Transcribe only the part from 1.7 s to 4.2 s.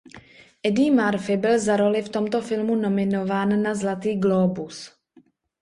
roli v tomto filmu nominován na Zlatý